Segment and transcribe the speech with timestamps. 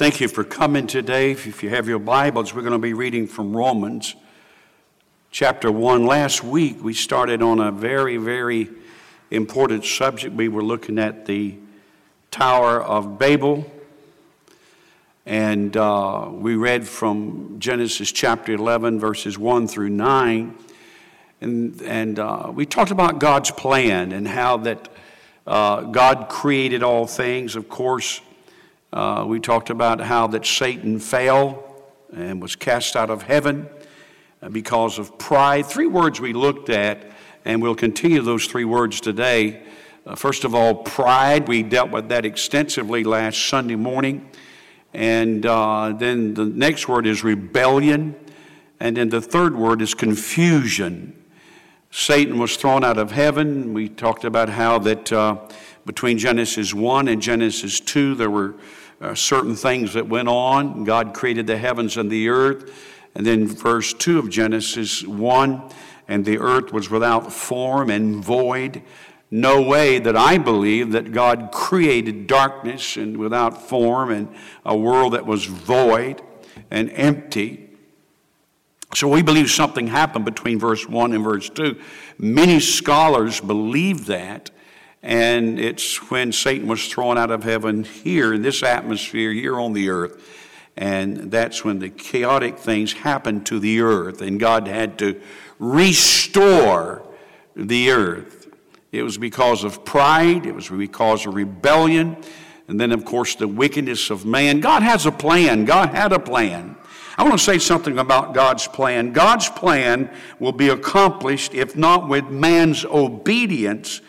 [0.00, 1.32] Thank you for coming today.
[1.32, 4.16] If you have your Bibles, we're going to be reading from Romans
[5.30, 6.06] chapter 1.
[6.06, 8.70] Last week, we started on a very, very
[9.30, 10.34] important subject.
[10.34, 11.54] We were looking at the
[12.30, 13.70] Tower of Babel.
[15.26, 20.54] And uh, we read from Genesis chapter 11, verses 1 through 9.
[21.42, 24.88] And, and uh, we talked about God's plan and how that
[25.46, 27.54] uh, God created all things.
[27.54, 28.22] Of course,
[28.92, 31.64] uh, we talked about how that Satan fell
[32.12, 33.68] and was cast out of heaven
[34.42, 35.66] uh, because of pride.
[35.66, 37.12] Three words we looked at,
[37.44, 39.62] and we'll continue those three words today.
[40.04, 41.46] Uh, first of all, pride.
[41.46, 44.28] We dealt with that extensively last Sunday morning.
[44.92, 48.16] And uh, then the next word is rebellion.
[48.80, 51.16] And then the third word is confusion.
[51.92, 53.72] Satan was thrown out of heaven.
[53.72, 55.36] We talked about how that uh,
[55.84, 58.54] between Genesis 1 and Genesis 2, there were
[59.00, 60.84] uh, certain things that went on.
[60.84, 62.72] God created the heavens and the earth.
[63.14, 65.62] And then verse 2 of Genesis 1
[66.08, 68.82] and the earth was without form and void.
[69.30, 74.28] No way that I believe that God created darkness and without form and
[74.66, 76.20] a world that was void
[76.70, 77.70] and empty.
[78.94, 81.80] So we believe something happened between verse 1 and verse 2.
[82.18, 84.50] Many scholars believe that.
[85.02, 89.72] And it's when Satan was thrown out of heaven here in this atmosphere, here on
[89.72, 90.22] the earth.
[90.76, 95.20] And that's when the chaotic things happened to the earth, and God had to
[95.58, 97.02] restore
[97.54, 98.48] the earth.
[98.92, 102.16] It was because of pride, it was because of rebellion,
[102.68, 104.60] and then, of course, the wickedness of man.
[104.60, 106.76] God has a plan, God had a plan.
[107.18, 109.12] I want to say something about God's plan.
[109.12, 114.00] God's plan will be accomplished if not with man's obedience,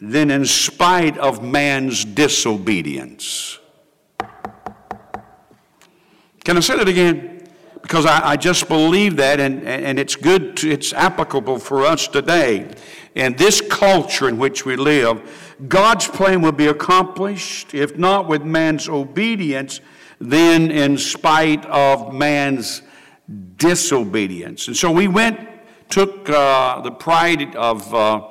[0.00, 3.58] then in spite of man's disobedience.
[6.44, 7.48] Can I say that again?
[7.80, 12.08] Because I, I just believe that, and, and it's good, to, it's applicable for us
[12.08, 12.74] today.
[13.14, 18.42] In this culture in which we live, God's plan will be accomplished, if not with
[18.42, 19.80] man's obedience,
[20.18, 22.82] then in spite of man's
[23.56, 24.66] disobedience.
[24.66, 25.40] And so we went,
[25.88, 27.94] took uh, the pride of.
[27.94, 28.28] Uh,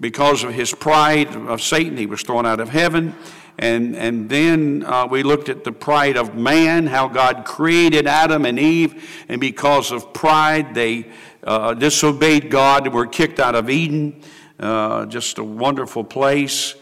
[0.00, 3.14] because of his pride of Satan, he was thrown out of heaven.
[3.58, 8.44] And, and then uh, we looked at the pride of man, how God created Adam
[8.44, 11.06] and Eve, and because of pride, they
[11.42, 14.22] uh, disobeyed God and were kicked out of Eden.
[14.60, 16.76] Uh, just a wonderful place.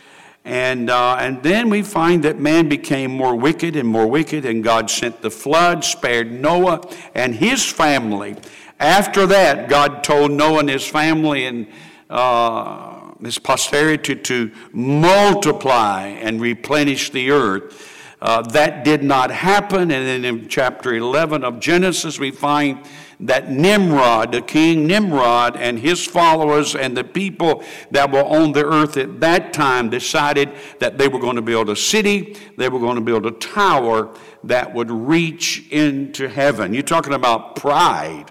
[0.44, 4.62] And, uh, and then we find that man became more wicked and more wicked, and
[4.62, 8.36] God sent the flood, spared Noah and his family.
[8.78, 11.66] After that, God told Noah and his family and
[12.08, 17.92] uh, his posterity to multiply and replenish the earth.
[18.20, 19.90] Uh, that did not happen.
[19.90, 22.78] And then in chapter 11 of Genesis, we find
[23.20, 28.64] that Nimrod, the king Nimrod, and his followers and the people that were on the
[28.64, 30.50] earth at that time decided
[30.80, 34.14] that they were going to build a city, they were going to build a tower
[34.44, 36.72] that would reach into heaven.
[36.72, 38.30] You're talking about pride.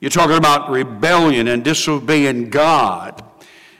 [0.00, 3.22] You're talking about rebellion and disobeying God.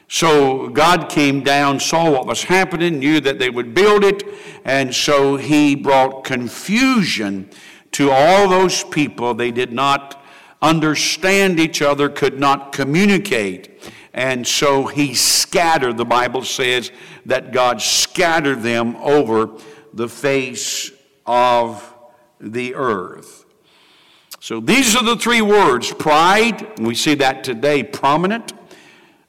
[0.07, 4.23] So God came down, saw what was happening, knew that they would build it,
[4.65, 7.49] and so he brought confusion
[7.93, 9.35] to all those people.
[9.35, 10.23] They did not
[10.61, 13.81] understand each other, could not communicate.
[14.13, 16.91] And so he scattered, the Bible says
[17.27, 19.51] that God scattered them over
[19.95, 20.91] the face
[21.25, 21.95] of
[22.41, 23.40] the earth.
[24.43, 28.55] So these are the three words pride, we see that today prominent.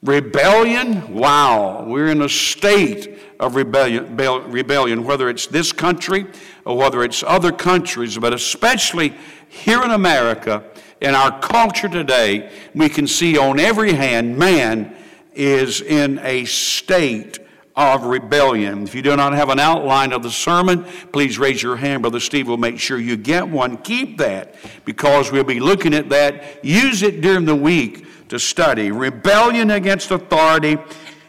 [0.02, 6.26] Rebellion, wow, we're in a state of rebellion, rebellion, whether it's this country
[6.64, 9.12] or whether it's other countries, but especially
[9.48, 10.64] here in America,
[11.02, 14.96] in our culture today, we can see on every hand man
[15.34, 17.38] is in a state
[17.74, 18.82] of rebellion.
[18.82, 22.02] If you do not have an outline of the sermon, please raise your hand.
[22.02, 23.78] Brother Steve will make sure you get one.
[23.78, 24.54] Keep that
[24.84, 26.64] because we'll be looking at that.
[26.64, 28.90] Use it during the week to study.
[28.90, 30.76] Rebellion against authority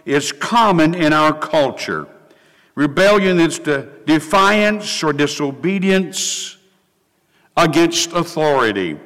[0.05, 2.07] is common in our culture.
[2.75, 6.57] Rebellion is the defiance or disobedience
[7.55, 8.99] against authority.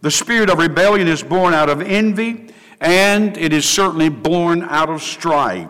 [0.00, 2.50] The spirit of rebellion is born out of envy,
[2.80, 5.68] and it is certainly born out of strife.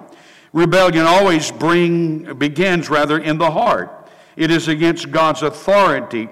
[0.53, 4.11] Rebellion always bring, begins rather in the heart.
[4.37, 6.29] It is against God's authority.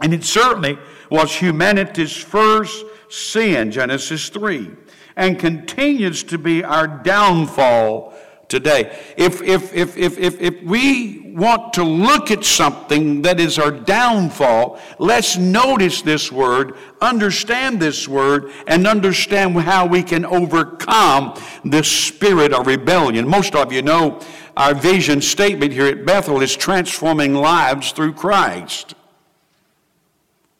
[0.00, 0.78] And it certainly
[1.10, 4.70] was humanity's first sin, Genesis 3,
[5.16, 8.14] and continues to be our downfall
[8.50, 8.98] today.
[9.16, 13.70] If, if, if, if, if, if we want to look at something that is our
[13.70, 21.90] downfall, let's notice this word, understand this word, and understand how we can overcome this
[21.90, 23.26] spirit of rebellion.
[23.26, 24.20] Most of you know
[24.56, 28.94] our vision statement here at Bethel is transforming lives through Christ.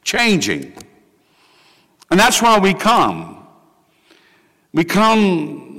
[0.04, 0.72] Changing.
[2.10, 3.46] And that's why we come.
[4.72, 5.69] We come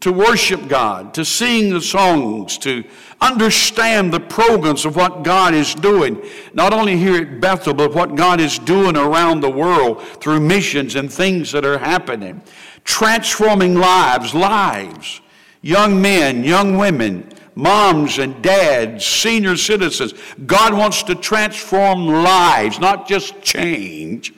[0.00, 2.84] to worship God, to sing the songs, to
[3.20, 6.22] understand the programs of what God is doing,
[6.54, 10.94] not only here at Bethel, but what God is doing around the world through missions
[10.94, 12.40] and things that are happening.
[12.84, 15.20] Transforming lives, lives,
[15.62, 20.14] young men, young women, moms and dads, senior citizens.
[20.46, 24.32] God wants to transform lives, not just change,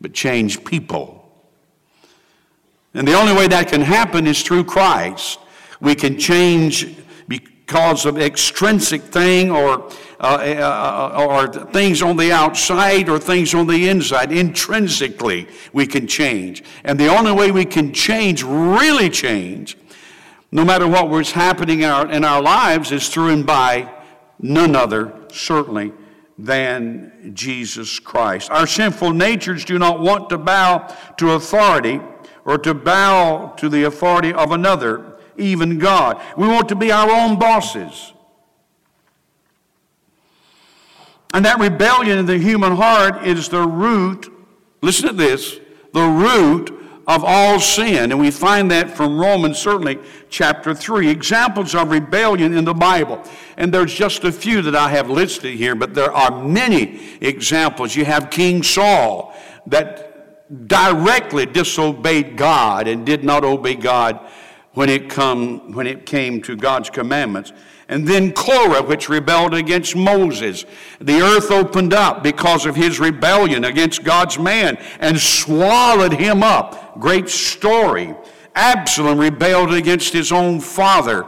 [0.00, 1.13] but change people.
[2.94, 5.40] And the only way that can happen is through Christ.
[5.80, 6.96] We can change
[7.26, 13.66] because of extrinsic thing or uh, uh, or things on the outside or things on
[13.66, 14.32] the inside.
[14.32, 16.62] Intrinsically, we can change.
[16.84, 19.76] And the only way we can change, really change,
[20.50, 23.92] no matter what was happening in our, in our lives, is through and by
[24.38, 25.92] none other, certainly,
[26.38, 28.50] than Jesus Christ.
[28.50, 32.00] Our sinful natures do not want to bow to authority
[32.44, 36.20] or to bow to the authority of another, even God.
[36.36, 38.12] We want to be our own bosses.
[41.32, 44.32] And that rebellion in the human heart is the root,
[44.82, 45.58] listen to this,
[45.92, 46.70] the root
[47.06, 48.12] of all sin.
[48.12, 49.98] And we find that from Romans, certainly,
[50.30, 51.08] chapter 3.
[51.08, 53.22] Examples of rebellion in the Bible.
[53.56, 57.96] And there's just a few that I have listed here, but there are many examples.
[57.96, 59.34] You have King Saul
[59.66, 60.13] that
[60.66, 64.20] directly disobeyed God and did not obey God
[64.72, 67.52] when it, come, when it came to God's commandments.
[67.88, 70.64] And then Korah, which rebelled against Moses.
[71.00, 76.98] The earth opened up because of his rebellion against God's man and swallowed him up.
[76.98, 78.14] Great story.
[78.54, 81.26] Absalom rebelled against his own father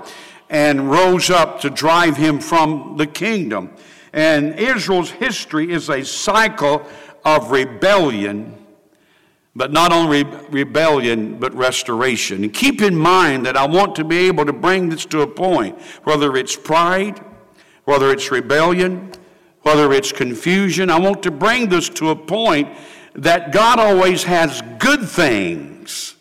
[0.49, 3.73] and rose up to drive him from the kingdom.
[4.13, 6.87] And Israel's history is a cycle
[7.25, 8.66] of rebellion
[9.57, 12.45] but not only rebellion, but restoration.
[12.45, 15.27] And keep in mind that I want to be able to bring this to a
[15.27, 17.25] point, whether it's pride,
[17.85, 19.13] whether it's rebellion,
[19.63, 22.69] whether it's confusion, I want to bring this to a point
[23.15, 26.17] that God always has good things.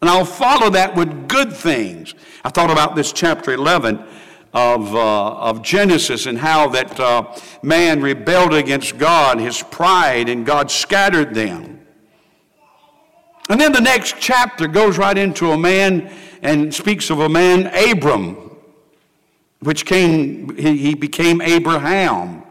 [0.00, 2.14] And I'll follow that with good things.
[2.42, 4.02] I thought about this chapter 11
[4.54, 10.46] of, uh, of Genesis and how that uh, man rebelled against God, his pride, and
[10.46, 11.71] God scattered them.
[13.48, 16.12] And then the next chapter goes right into a man
[16.42, 18.50] and speaks of a man, Abram,
[19.60, 22.42] which came, he became Abraham.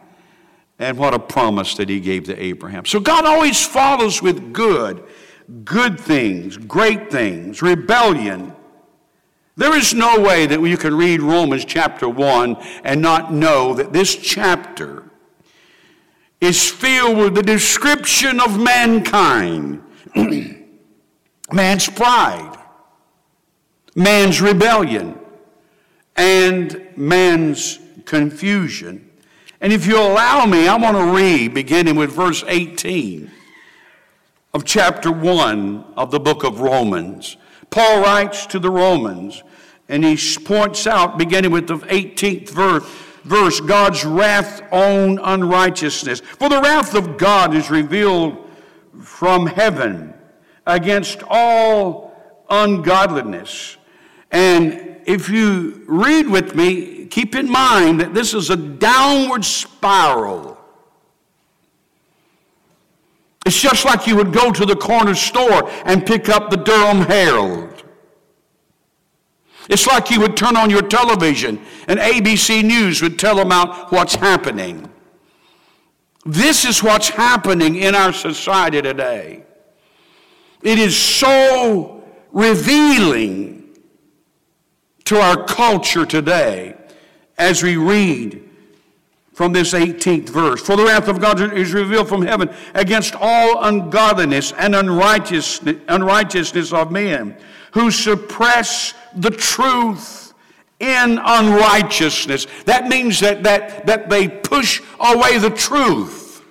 [0.80, 2.86] And what a promise that he gave to Abraham.
[2.86, 5.04] So God always follows with good,
[5.64, 8.56] good things, great things, rebellion.
[9.58, 13.94] There is no way that you can read Romans chapter 1 and not know that
[13.94, 15.04] this chapter
[16.40, 19.84] is filled with the description of mankind.
[21.54, 22.58] man's pride,
[23.96, 25.18] man's rebellion,
[26.16, 29.10] and man's confusion.
[29.60, 33.30] And if you allow me, I want to read, beginning with verse 18
[34.54, 37.38] of chapter 1 of the book of Romans.
[37.70, 39.44] Paul writes to the Romans,
[39.88, 42.84] and he points out, beginning with the 18th verse,
[43.24, 46.22] verse God's wrath on unrighteousness.
[46.22, 48.50] For the wrath of God is revealed
[49.00, 50.14] from heaven
[50.66, 52.14] against all
[52.50, 53.78] ungodliness.
[54.32, 60.58] And if you read with me, keep in mind that this is a downward spiral.
[63.46, 67.02] It's just like you would go to the corner store and pick up the Durham
[67.02, 67.84] Herald.
[69.70, 74.16] It's like you would turn on your television and ABC News would tell about what's
[74.16, 74.90] happening.
[76.26, 79.44] This is what's happening in our society today.
[80.64, 83.78] It is so revealing
[85.06, 86.76] to our culture today
[87.38, 88.48] as we read
[89.34, 90.62] from this 18th verse.
[90.62, 96.92] For the wrath of God is revealed from heaven against all ungodliness and unrighteousness, of
[96.92, 97.36] men
[97.72, 100.34] who suppress the truth
[100.80, 102.48] in unrighteousness.
[102.66, 106.44] That means that, that, that they push away the truth.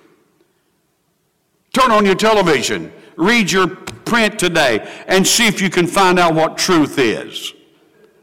[1.73, 6.33] Turn on your television, read your print today and see if you can find out
[6.33, 7.53] what truth is.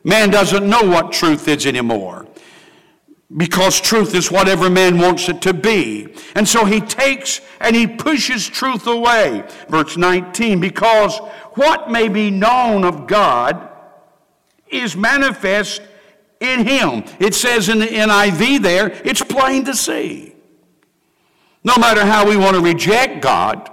[0.05, 2.27] Man doesn't know what truth is anymore
[3.37, 6.15] because truth is whatever man wants it to be.
[6.35, 9.45] And so he takes and he pushes truth away.
[9.69, 11.19] Verse 19, because
[11.55, 13.69] what may be known of God
[14.69, 15.83] is manifest
[16.41, 17.05] in him.
[17.19, 20.35] It says in the NIV there, it's plain to see.
[21.65, 23.71] No matter how we want to reject God,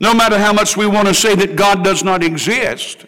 [0.00, 3.06] no matter how much we want to say that God does not exist,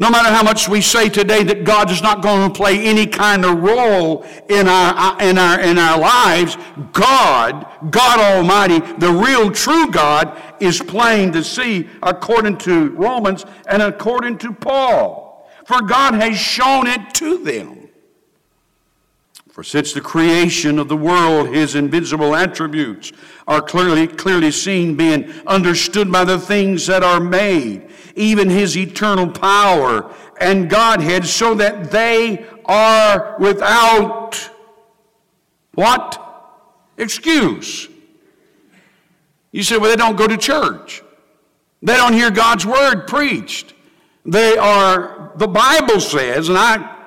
[0.00, 3.06] no matter how much we say today that God is not going to play any
[3.06, 6.56] kind of role in our, in our, in our lives,
[6.92, 13.82] God, God Almighty, the real true God, is plain to see according to Romans and
[13.82, 15.46] according to Paul.
[15.66, 17.79] For God has shown it to them.
[19.52, 23.12] For since the creation of the world, his invisible attributes
[23.48, 29.28] are clearly, clearly seen, being understood by the things that are made even his eternal
[29.28, 34.50] power and Godhead, so that they are without
[35.74, 36.16] what?
[36.96, 37.88] Excuse.
[39.52, 41.02] You say, well, they don't go to church.
[41.82, 43.74] They don't hear God's word preached.
[44.24, 46.99] They are, the Bible says, and I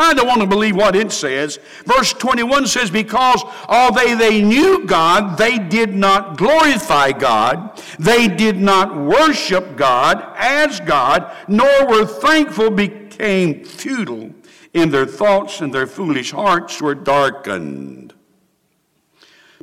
[0.00, 1.58] kind of want to believe what it says.
[1.84, 8.56] Verse 21 says, Because although they knew God, they did not glorify God, they did
[8.56, 14.32] not worship God as God, nor were thankful, became futile
[14.72, 18.14] in their thoughts, and their foolish hearts were darkened.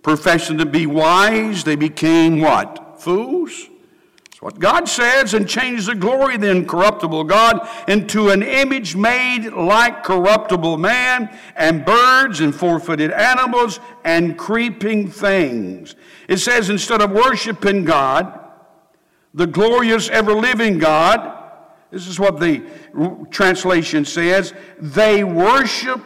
[0.03, 3.01] Professing to be wise, they became what?
[3.01, 3.70] Fools?
[4.38, 8.96] It's what God says, and change the glory of the incorruptible God into an image
[8.96, 15.96] made like corruptible man, and birds, and four footed animals, and creeping things.
[16.27, 18.39] It says, instead of worshiping God,
[19.34, 21.36] the glorious ever living God,
[21.89, 22.63] this is what the
[23.32, 26.00] translation says, they worship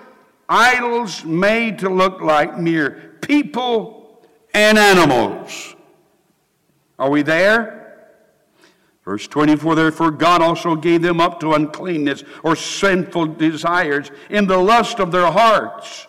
[0.48, 5.76] idols made to look like mere people and animals.
[6.98, 7.80] Are we there?
[9.04, 14.58] Verse 24, therefore God also gave them up to uncleanness or sinful desires in the
[14.58, 16.08] lust of their hearts,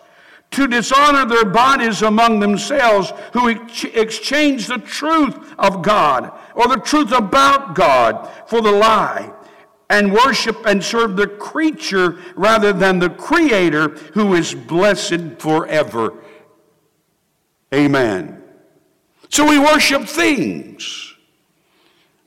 [0.51, 6.77] to dishonor their bodies among themselves, who ex- exchanged the truth of God or the
[6.77, 9.33] truth about God for the lie,
[9.89, 16.15] and worship and serve the creature rather than the Creator who is blessed forever.
[17.75, 18.43] Amen.
[19.31, 21.12] So we worship things.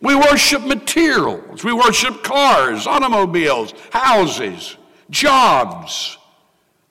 [0.06, 1.64] We worship materials.
[1.64, 4.78] We worship cars, automobiles, houses,
[5.10, 6.20] jobs.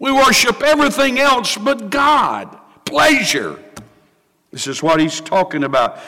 [0.00, 3.62] We worship everything else but God, pleasure.
[4.50, 6.00] This is what he's talking about.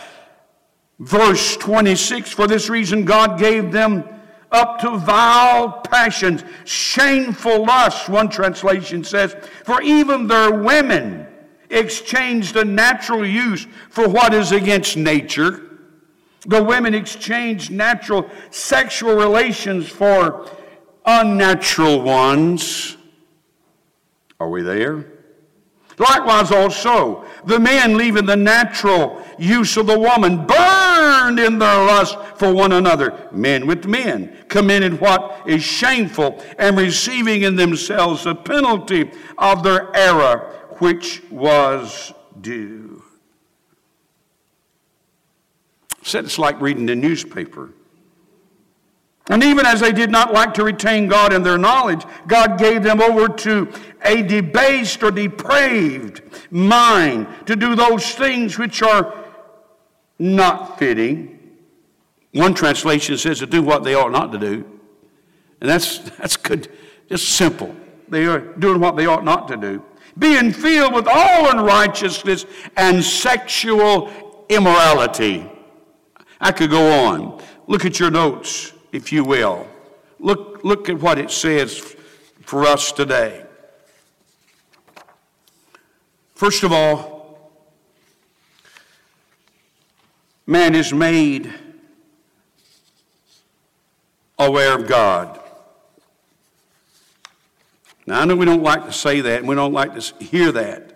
[0.98, 4.02] Verse 26 For this reason, God gave them
[4.50, 11.28] up to vile passions, shameful lusts, one translation says, for even their women
[11.70, 15.66] exchanged the natural use for what is against nature
[16.46, 20.48] the women exchanged natural sexual relations for
[21.04, 22.96] unnatural ones.
[24.38, 25.06] Are we there?
[25.98, 32.18] Likewise, also, the men leaving the natural use of the woman burned in their lust
[32.36, 38.34] for one another, men with men, committed what is shameful and receiving in themselves the
[38.34, 42.12] penalty of their error, which was
[42.42, 43.02] due.
[46.06, 47.70] Said it's like reading the newspaper.
[49.28, 52.84] And even as they did not like to retain God in their knowledge, God gave
[52.84, 53.72] them over to
[54.04, 56.22] a debased or depraved
[56.52, 59.12] mind to do those things which are
[60.20, 61.40] not fitting.
[62.30, 64.64] One translation says to do what they ought not to do.
[65.60, 66.70] And that's, that's good,
[67.08, 67.74] just simple.
[68.08, 69.82] They are doing what they ought not to do.
[70.16, 72.46] Being filled with all unrighteousness
[72.76, 75.50] and sexual immorality.
[76.40, 77.42] I could go on.
[77.66, 79.66] Look at your notes, if you will.
[80.18, 81.96] Look, look at what it says
[82.42, 83.44] for us today.
[86.34, 87.50] First of all,
[90.46, 91.52] man is made
[94.38, 95.40] aware of God.
[98.06, 100.52] Now, I know we don't like to say that and we don't like to hear
[100.52, 100.92] that,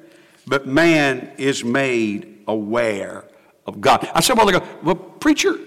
[0.46, 3.24] but man is made aware
[3.70, 4.08] of God.
[4.14, 5.58] I said, well, they go, well, preacher,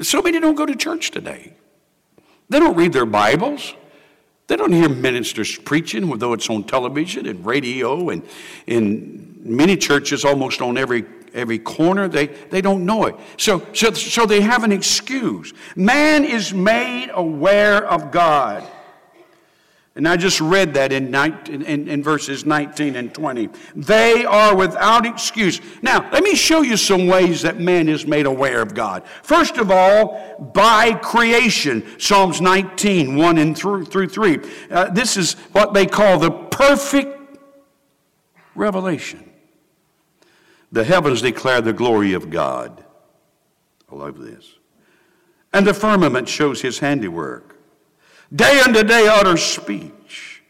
[0.00, 1.52] so many don't go to church today.
[2.48, 3.74] They don't read their Bibles.
[4.46, 8.26] They don't hear ministers preaching, though it's on television and radio and
[8.66, 11.04] in many churches, almost on every
[11.34, 12.08] every corner.
[12.08, 13.16] They, they don't know it.
[13.38, 15.52] So, so, so they have an excuse.
[15.76, 18.68] Man is made aware of God.
[19.94, 23.50] And I just read that in, 19, in, in, verses 19 and 20.
[23.76, 25.60] They are without excuse.
[25.82, 29.06] Now, let me show you some ways that man is made aware of God.
[29.22, 31.84] First of all, by creation.
[31.98, 34.38] Psalms 19, 1 and through, through 3.
[34.70, 37.36] Uh, this is what they call the perfect
[38.54, 39.30] revelation.
[40.70, 42.82] The heavens declare the glory of God.
[43.90, 44.54] I love this.
[45.52, 47.51] And the firmament shows his handiwork.
[48.34, 50.42] Day unto day utters speech,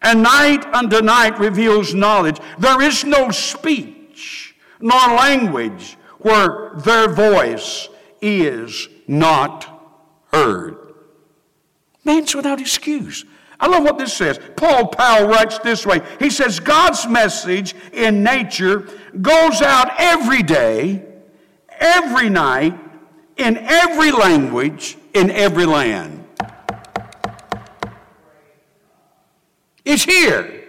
[0.00, 2.38] and night unto night reveals knowledge.
[2.58, 7.88] There is no speech nor language where their voice
[8.20, 9.66] is not
[10.32, 10.76] heard.
[12.04, 13.24] Man's without excuse.
[13.58, 14.38] I love what this says.
[14.56, 18.88] Paul Powell writes this way He says, God's message in nature
[19.22, 21.04] goes out every day,
[21.68, 22.78] every night,
[23.36, 26.23] in every language, in every land.
[29.94, 30.60] It's here.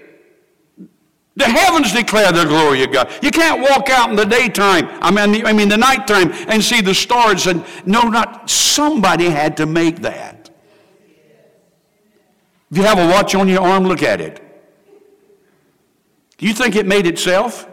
[1.35, 3.11] The heavens declare the glory of God.
[3.23, 6.79] You can't walk out in the daytime, I mean, I mean the nighttime, and see
[6.79, 10.51] the stars and no, not somebody had to make that.
[12.69, 14.41] If you have a watch on your arm, look at it.
[16.37, 17.67] You think it made itself?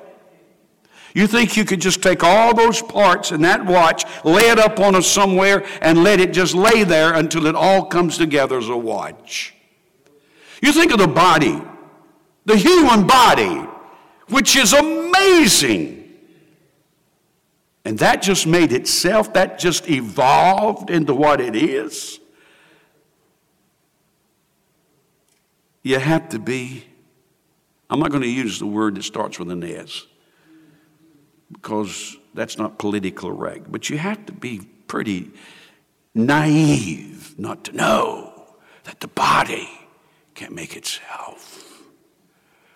[1.14, 4.80] You think you could just take all those parts in that watch, lay it up
[4.80, 8.70] on us somewhere, and let it just lay there until it all comes together as
[8.70, 9.54] a watch?
[10.62, 11.60] You think of the body,
[12.46, 13.66] the human body,
[14.28, 15.98] which is amazing.
[17.84, 22.20] And that just made itself, that just evolved into what it is.
[25.82, 26.84] You have to be,
[27.90, 30.06] I'm not going to use the word that starts with an S
[31.50, 35.32] because that's not politically correct, but you have to be pretty
[36.14, 38.46] naive not to know
[38.84, 39.68] that the body
[40.34, 41.82] can't make itself.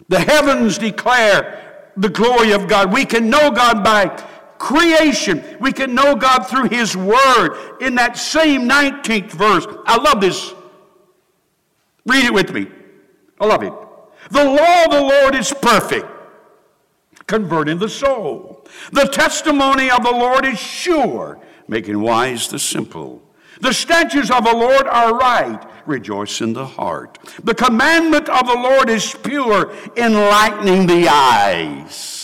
[0.09, 2.93] The heavens declare the glory of God.
[2.93, 4.09] We can know God by
[4.59, 5.43] creation.
[5.61, 7.79] We can know God through His Word.
[7.81, 10.55] In that same 19th verse, I love this.
[12.05, 12.69] Read it with me.
[13.41, 13.73] I love it.
[14.31, 16.07] The law of the Lord is perfect,
[17.27, 18.65] converting the soul.
[18.93, 23.23] The testimony of the Lord is sure, making wise the simple.
[23.61, 27.19] The statutes of the Lord are right, rejoice in the heart.
[27.43, 32.17] The commandment of the Lord is pure, enlightening the eyes.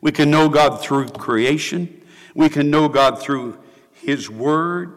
[0.00, 2.02] We can know God through creation.
[2.34, 3.58] We can know God through
[3.92, 4.94] His Word.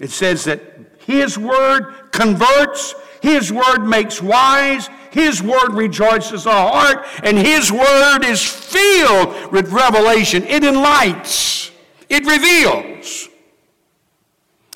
[0.00, 0.60] It says that
[1.06, 8.24] His Word converts, His Word makes wise, His Word rejoices the heart, and His Word
[8.24, 10.42] is filled with revelation.
[10.44, 11.70] It enlightens,
[12.08, 13.28] it reveals.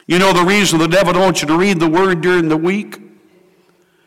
[0.08, 2.56] You know the reason the devil don't want you to read the word during the
[2.56, 2.98] week?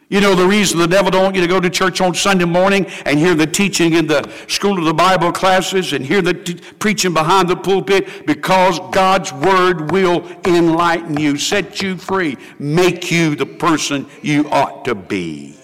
[0.10, 2.44] You know the reason the devil don't want you to go to church on Sunday
[2.44, 6.34] morning and hear the teaching in the school of the Bible classes and hear the
[6.34, 13.12] t- preaching behind the pulpit because God's word will enlighten you, set you free, make
[13.12, 15.56] you the person you ought to be.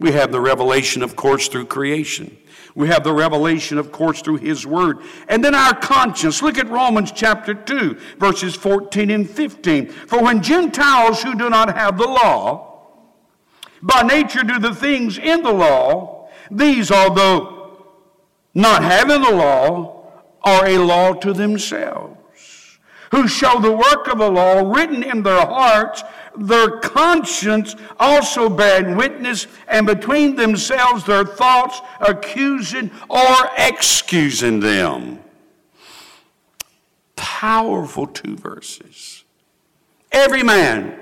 [0.00, 2.36] We have the revelation, of course, through creation.
[2.74, 4.98] We have the revelation, of course, through His Word.
[5.28, 6.42] And then our conscience.
[6.42, 9.88] Look at Romans chapter 2, verses 14 and 15.
[9.88, 12.72] For when Gentiles who do not have the law,
[13.80, 17.78] by nature do the things in the law, these, although
[18.54, 20.10] not having the law,
[20.42, 22.18] are a law to themselves
[23.10, 26.02] who show the work of the law written in their hearts,
[26.36, 35.20] their conscience also bearing witness, and between themselves their thoughts accusing or excusing them.
[37.16, 39.24] Powerful two verses.
[40.10, 40.98] Every man,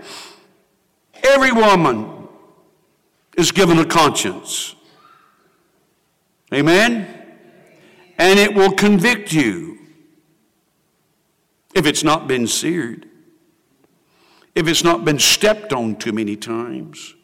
[1.22, 2.28] every woman
[3.36, 4.74] is given a conscience.
[6.52, 7.08] Amen?
[8.18, 9.78] And it will convict you
[11.74, 13.08] if it's not been seared,
[14.54, 17.14] if it's not been stepped on too many times,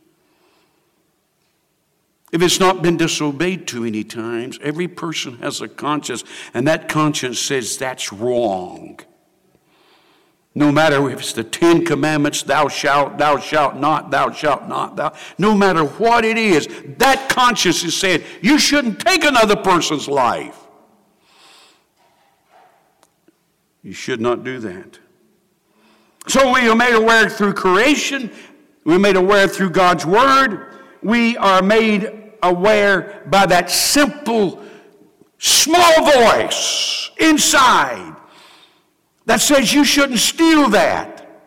[2.31, 6.89] if it's not been disobeyed too many times, every person has a conscience, and that
[6.89, 9.01] conscience says that's wrong.
[10.55, 14.97] No matter if it's the Ten Commandments, thou shalt, thou shalt not, thou shalt not,
[14.97, 16.67] thou, no matter what it is,
[16.99, 20.59] that conscience is saying you shouldn't take another person's life.
[23.83, 24.99] You should not do that.
[26.29, 28.31] So we are made aware through creation,
[28.85, 34.63] we're made aware through God's Word, we are made aware by that simple
[35.39, 38.15] small voice inside
[39.25, 41.41] that says you shouldn't steal that.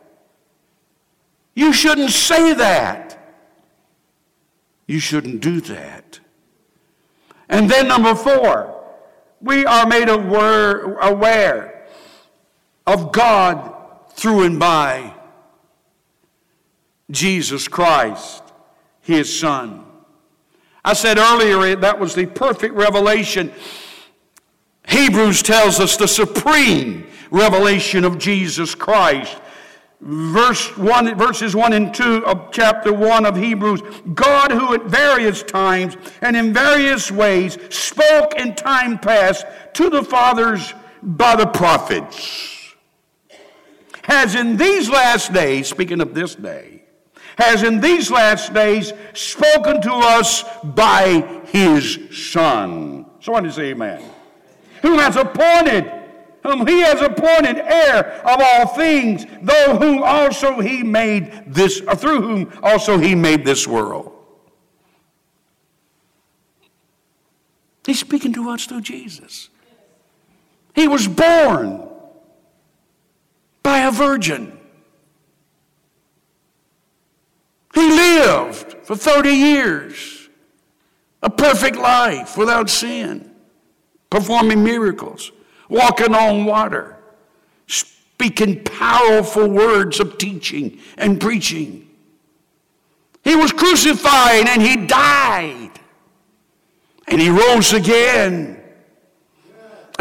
[1.53, 3.37] You shouldn't say that.
[4.87, 6.19] You shouldn't do that.
[7.49, 8.83] And then, number four,
[9.41, 11.85] we are made aware
[12.87, 13.80] of God
[14.21, 15.15] through and by
[17.09, 18.43] Jesus Christ,
[19.01, 19.83] his Son.
[20.85, 23.51] I said earlier eh, that was the perfect revelation.
[24.87, 29.41] Hebrews tells us the supreme revelation of Jesus Christ.
[30.01, 33.81] Verse one, verses 1 and 2 of chapter 1 of Hebrews
[34.13, 40.03] God, who at various times and in various ways spoke in time past to the
[40.03, 42.60] fathers by the prophets,
[44.03, 46.83] has in these last days, speaking of this day,
[47.37, 53.05] has in these last days spoken to us by his Son.
[53.19, 54.03] Someone say amen.
[54.81, 55.91] Who has appointed,
[56.43, 61.95] whom he has appointed heir of all things, though whom also he made this, or
[61.95, 64.11] through whom also he made this world.
[67.85, 69.49] He's speaking to us through Jesus.
[70.73, 71.90] He was born
[73.63, 74.57] by a virgin.
[77.73, 80.29] He lived for 30 years,
[81.23, 83.31] a perfect life without sin,
[84.09, 85.31] performing miracles,
[85.69, 86.97] walking on water,
[87.67, 91.87] speaking powerful words of teaching and preaching.
[93.23, 95.71] He was crucified and he died.
[97.07, 98.60] And he rose again.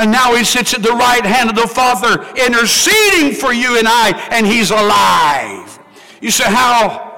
[0.00, 3.86] And now he sits at the right hand of the Father, interceding for you and
[3.86, 5.78] I, and he's alive.
[6.22, 7.08] You say, How?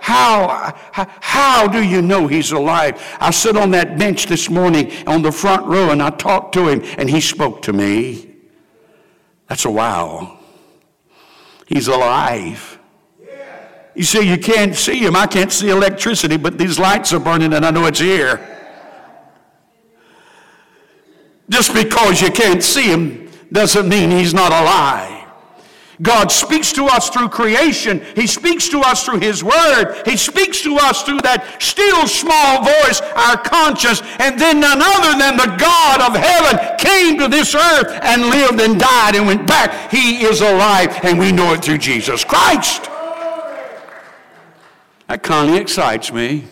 [0.00, 0.74] How,
[1.20, 3.00] how do you know he's alive?
[3.20, 6.66] I sit on that bench this morning on the front row and I talked to
[6.66, 8.34] him and he spoke to me.
[9.46, 10.40] That's a wow.
[11.68, 12.80] He's alive.
[13.94, 15.14] You see, you can't see him.
[15.14, 18.51] I can't see electricity, but these lights are burning and I know it's here.
[21.52, 25.28] Just because you can't see him doesn't mean he's not alive.
[26.00, 28.02] God speaks to us through creation.
[28.16, 30.02] He speaks to us through His Word.
[30.06, 34.00] He speaks to us through that still small voice, our conscience.
[34.18, 38.60] And then none other than the God of heaven came to this earth and lived
[38.60, 39.92] and died and went back.
[39.92, 42.84] He is alive, and we know it through Jesus Christ.
[45.06, 46.46] That kind of excites me.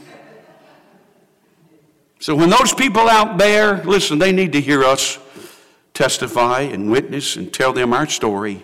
[2.21, 5.19] So when those people out there, listen, they need to hear us
[5.95, 8.63] testify and witness and tell them our story.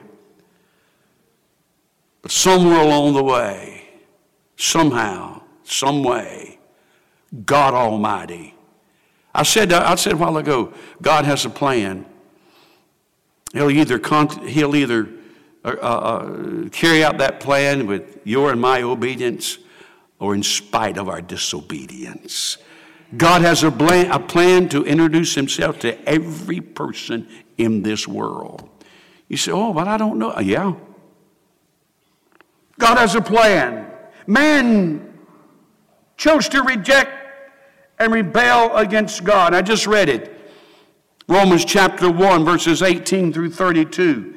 [2.20, 3.88] But somewhere along the way,
[4.56, 6.58] somehow, some way,
[7.46, 8.54] God Almighty.
[9.34, 12.04] I said, I said a while ago, God has a plan.
[13.54, 13.98] He'll either,
[14.46, 15.08] he'll either
[15.64, 19.58] uh, uh, carry out that plan with your and my obedience
[20.18, 22.58] or in spite of our disobedience.
[23.14, 28.68] God has a plan, a plan to introduce himself to every person in this world.
[29.28, 30.38] You say, oh, but I don't know.
[30.40, 30.74] Yeah,
[32.78, 33.90] God has a plan.
[34.26, 35.14] Man
[36.16, 37.10] chose to reject
[37.98, 39.54] and rebel against God.
[39.54, 40.32] I just read it.
[41.28, 44.34] Romans chapter 1, verses 18 through 32.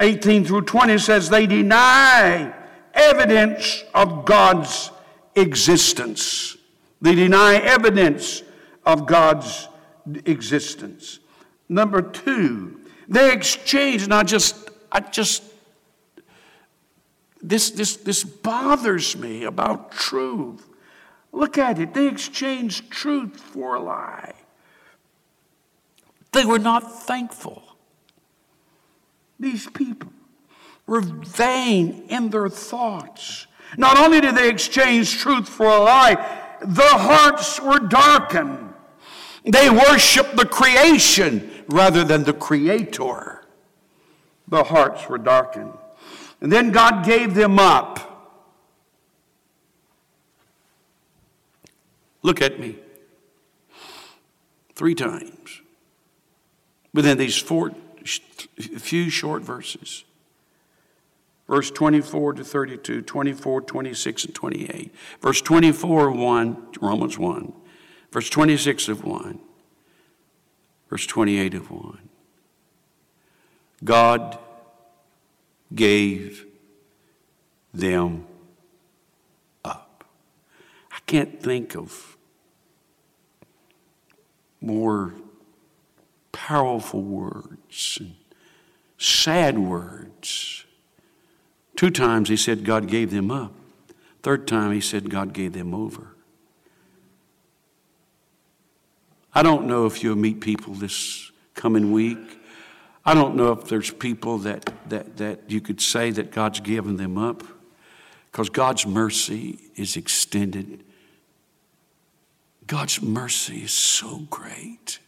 [0.00, 2.54] 18 through 20 says, They deny
[2.92, 4.90] evidence of God's
[5.34, 6.55] existence.
[7.00, 8.42] They deny evidence
[8.84, 9.68] of God's
[10.24, 11.18] existence.
[11.68, 15.42] Number two, they exchange, not just, I just
[17.46, 20.66] this, this, this bothers me about truth.
[21.32, 21.94] Look at it.
[21.94, 24.34] They exchanged truth for a lie.
[26.32, 27.62] They were not thankful.
[29.38, 30.10] These people
[30.86, 33.46] were vain in their thoughts.
[33.76, 38.72] Not only did they exchange truth for a lie, their hearts were darkened.
[39.44, 43.44] They worshiped the creation rather than the creator.
[44.48, 45.72] The hearts were darkened.
[46.40, 48.06] And then God gave them up.
[52.22, 52.76] Look at me.
[54.74, 55.62] Three times
[56.92, 57.72] within these four,
[58.04, 60.05] few short verses.
[61.48, 64.94] Verse 24 to 32, 24, 26, and 28.
[65.20, 67.52] Verse 24, 1, Romans 1.
[68.10, 69.38] Verse 26 of 1.
[70.88, 72.08] Verse 28 of 1.
[73.84, 74.38] God
[75.74, 76.46] gave
[77.72, 78.26] them
[79.64, 80.04] up.
[80.90, 82.16] I can't think of
[84.60, 85.14] more
[86.32, 88.14] powerful words and
[88.98, 90.65] sad words.
[91.76, 93.52] Two times he said God gave them up.
[94.22, 96.08] Third time he said God gave them over.
[99.34, 102.40] I don't know if you'll meet people this coming week.
[103.04, 106.96] I don't know if there's people that, that, that you could say that God's given
[106.96, 107.44] them up
[108.32, 110.82] because God's mercy is extended.
[112.66, 114.98] God's mercy is so great.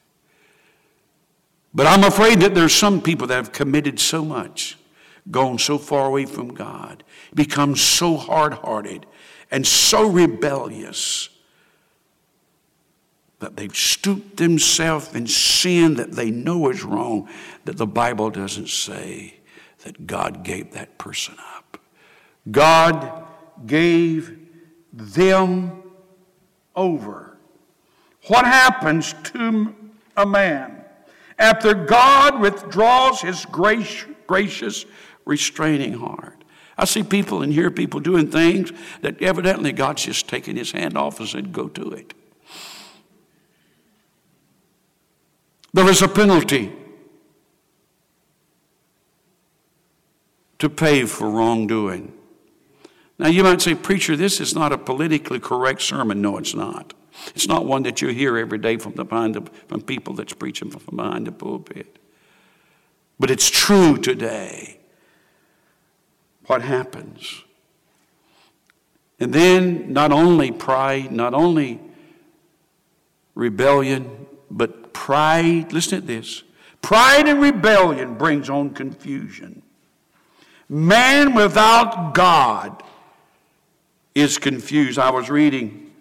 [1.74, 4.78] But I'm afraid that there's some people that have committed so much,
[5.30, 9.06] gone so far away from God, become so hard hearted
[9.50, 11.28] and so rebellious
[13.40, 17.28] that they've stooped themselves in sin that they know is wrong,
[17.64, 19.34] that the Bible doesn't say
[19.84, 21.78] that God gave that person up.
[22.50, 23.24] God
[23.66, 24.38] gave
[24.92, 25.82] them
[26.74, 27.36] over.
[28.26, 29.74] What happens to
[30.16, 30.84] a man
[31.38, 34.84] after God withdraws his gracious,
[35.28, 36.42] restraining heart?
[36.76, 40.96] I see people and hear people doing things that evidently God's just taking his hand
[40.96, 42.14] off and said, Go to it.
[45.72, 46.72] There is a penalty
[50.58, 52.12] to pay for wrongdoing.
[53.18, 56.22] Now, you might say, Preacher, this is not a politically correct sermon.
[56.22, 56.94] No, it's not.
[57.34, 60.96] It's not one that you hear every day from, the, from people that's preaching from
[60.96, 61.98] behind the pulpit.
[63.18, 64.77] But it's true today.
[66.48, 67.44] What happens?
[69.20, 71.80] And then, not only pride, not only
[73.34, 76.42] rebellion, but Pride, listen to this.
[76.82, 79.62] Pride and rebellion brings on confusion.
[80.68, 82.82] Man without God
[84.14, 84.98] is confused.
[84.98, 85.92] I was reading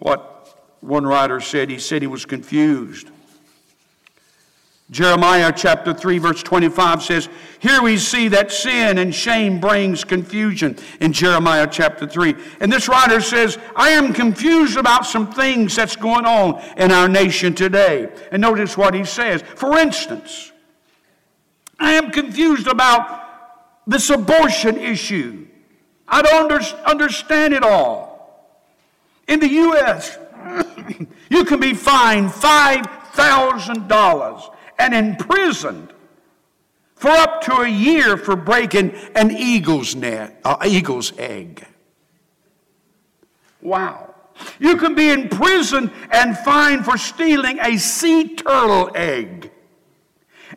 [0.00, 1.70] what one writer said.
[1.70, 3.08] He said he was confused.
[4.90, 10.76] Jeremiah chapter 3 verse 25 says, Here we see that sin and shame brings confusion
[11.00, 12.36] in Jeremiah chapter 3.
[12.60, 17.08] And this writer says, I am confused about some things that's going on in our
[17.08, 18.12] nation today.
[18.30, 19.42] And notice what he says.
[19.42, 20.52] For instance,
[21.80, 23.24] I am confused about
[23.88, 25.48] this abortion issue.
[26.06, 28.54] I don't under, understand it all.
[29.26, 30.16] In the U.S.,
[31.28, 35.92] you can be fined $5,000 and imprisoned
[36.94, 41.66] for up to a year for breaking an eagle's net, uh, eagle's egg.
[43.60, 44.14] Wow.
[44.58, 49.50] You can be in prison and fined for stealing a sea turtle egg.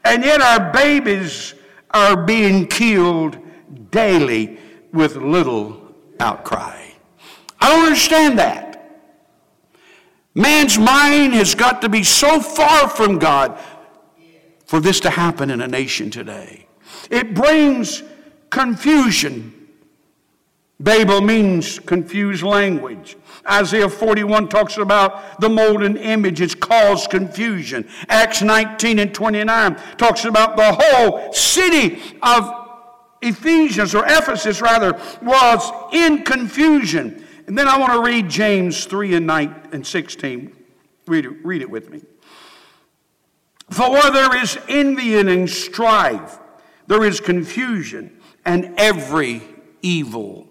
[0.04, 1.56] And yet our babies
[1.92, 3.38] are being killed
[3.92, 4.60] daily
[4.94, 6.90] with little outcry.
[7.60, 8.70] I don't understand that.
[10.36, 13.60] Man's mind has got to be so far from God
[14.70, 16.68] for this to happen in a nation today.
[17.10, 18.04] It brings
[18.52, 19.68] confusion.
[20.80, 23.18] Babel means confused language.
[23.50, 26.40] Isaiah 41 talks about the molten image.
[26.40, 27.90] It's caused confusion.
[28.10, 32.54] Acts 19 and 29 talks about the whole city of
[33.24, 37.26] Ephesians, or Ephesus rather, was in confusion.
[37.48, 40.56] And then I want to read James 3 and 9 and 16.
[41.08, 42.04] Read it, read it with me.
[43.70, 46.40] For there is envy and strife,
[46.88, 49.42] there is confusion and every
[49.82, 50.48] evil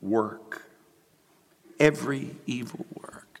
[0.00, 0.62] work.
[1.78, 3.40] Every evil work.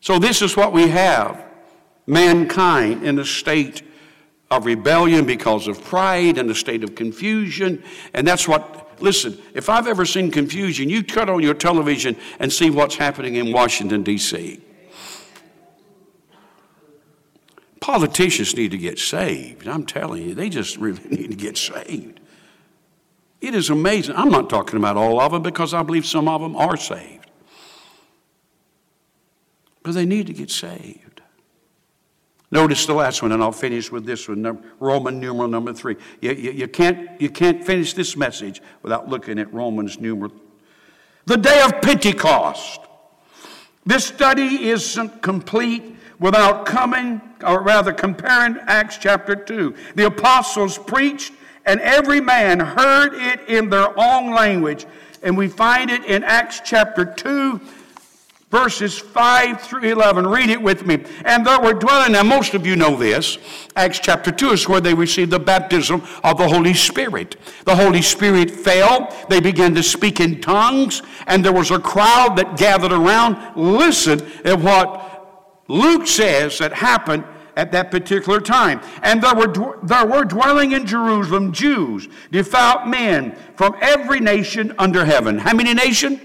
[0.00, 1.44] So, this is what we have
[2.06, 3.82] mankind in a state
[4.50, 7.82] of rebellion because of pride and a state of confusion.
[8.14, 12.52] And that's what, listen, if I've ever seen confusion, you cut on your television and
[12.52, 14.60] see what's happening in Washington, D.C.
[17.80, 19.66] Politicians need to get saved.
[19.66, 22.20] I'm telling you, they just really need to get saved.
[23.40, 24.16] It is amazing.
[24.16, 27.30] I'm not talking about all of them because I believe some of them are saved.
[29.82, 31.22] But they need to get saved.
[32.50, 35.96] Notice the last one, and I'll finish with this one Roman numeral number three.
[36.20, 40.32] You, you, you, can't, you can't finish this message without looking at Romans numeral.
[41.26, 42.80] The day of Pentecost.
[43.86, 49.74] This study isn't complete without coming, or rather comparing Acts chapter 2.
[49.96, 51.32] The apostles preached,
[51.66, 54.86] and every man heard it in their own language.
[55.22, 57.60] And we find it in Acts chapter 2,
[58.50, 60.26] verses 5 through 11.
[60.26, 61.04] Read it with me.
[61.24, 63.38] And there were dwelling, now most of you know this.
[63.76, 67.36] Acts chapter 2 is where they received the baptism of the Holy Spirit.
[67.64, 69.14] The Holy Spirit fell.
[69.28, 73.36] They began to speak in tongues, and there was a crowd that gathered around.
[73.56, 75.09] Listen at what
[75.70, 77.24] Luke says that happened
[77.56, 78.80] at that particular time.
[79.02, 85.04] And there were, there were dwelling in Jerusalem Jews, devout men from every nation under
[85.04, 85.38] heaven.
[85.38, 86.20] How many nation?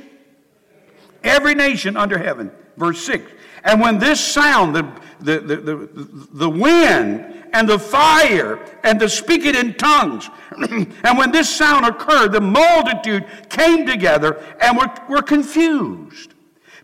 [1.23, 2.51] Every nation under heaven.
[2.77, 3.31] Verse 6.
[3.63, 4.83] And when this sound, the,
[5.19, 5.89] the, the, the,
[6.33, 12.31] the wind and the fire and the speaking in tongues, and when this sound occurred,
[12.31, 16.34] the multitude came together and were, were confused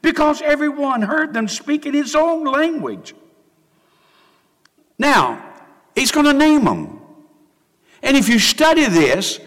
[0.01, 3.13] because everyone heard them speak in his own language.
[4.97, 5.43] Now,
[5.95, 6.99] he's going to name them.
[8.03, 9.39] And if you study this,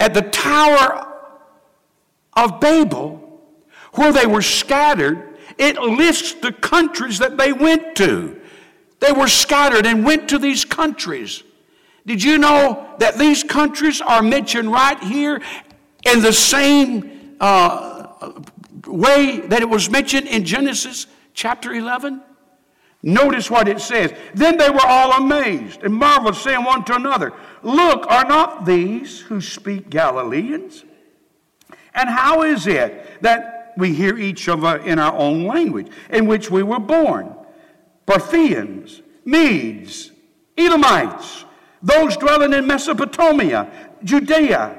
[0.00, 1.06] at the Tower
[2.34, 3.20] of Babel,
[3.92, 8.40] where they were scattered, it lists the countries that they went to.
[9.00, 11.42] They were scattered and went to these countries.
[12.06, 15.40] Did you know that these countries are mentioned right here
[16.04, 18.06] in the same uh,
[18.94, 22.22] way that it was mentioned in Genesis chapter 11?
[23.02, 24.14] Notice what it says.
[24.34, 29.20] Then they were all amazed and marveled, saying one to another, Look, are not these
[29.20, 30.84] who speak Galileans?
[31.94, 36.26] And how is it that we hear each of us in our own language in
[36.26, 37.34] which we were born?
[38.06, 40.10] Parthians, Medes,
[40.56, 41.44] Elamites,
[41.82, 43.70] those dwelling in Mesopotamia,
[44.02, 44.78] Judea,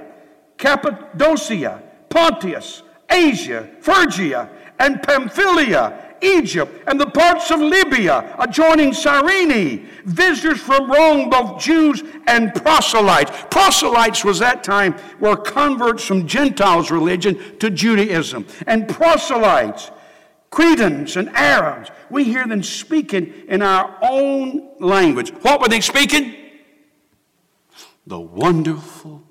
[0.57, 10.59] Cappadocia, Pontus, Asia, Phrygia, and Pamphylia, Egypt, and the parts of Libya adjoining Cyrene, visitors
[10.59, 13.31] from Rome, both Jews and proselytes.
[13.51, 18.45] Proselytes was that time were converts from Gentiles' religion to Judaism.
[18.65, 19.91] And proselytes,
[20.49, 25.31] Cretans and Arabs, we hear them speaking in our own language.
[25.41, 26.33] What were they speaking?
[28.07, 29.23] The wonderful